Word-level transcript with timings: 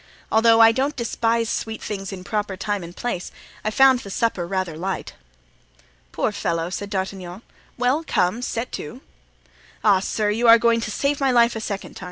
Although 0.31 0.59
I 0.61 0.71
don't 0.71 0.95
despise 0.95 1.47
sweet 1.47 1.79
things 1.79 2.11
in 2.11 2.23
proper 2.23 2.57
time 2.57 2.81
and 2.81 2.95
place, 2.95 3.31
I 3.63 3.69
found 3.69 3.99
the 3.99 4.09
supper 4.09 4.47
rather 4.47 4.75
light." 4.75 5.13
"Poor 6.11 6.31
fellow!" 6.31 6.71
said 6.71 6.89
D'Artagnan. 6.89 7.43
"Well, 7.77 8.03
come; 8.03 8.41
set 8.41 8.71
to." 8.71 9.01
"Ah, 9.83 9.99
sir, 9.99 10.31
you 10.31 10.47
are 10.47 10.57
going 10.57 10.81
to 10.81 10.89
save 10.89 11.19
my 11.19 11.29
life 11.29 11.55
a 11.55 11.61
second 11.61 11.93
time!" 11.93 11.99